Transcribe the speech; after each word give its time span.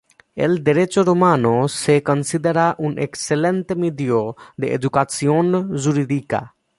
El 0.35 0.63
Derecho 0.63 1.03
romano 1.03 1.67
se 1.67 2.01
considera 2.01 2.73
un 2.79 2.97
excelente 2.97 3.75
medio 3.75 4.35
de 4.57 4.73
educación 4.73 5.77
jurídica. 5.77 6.55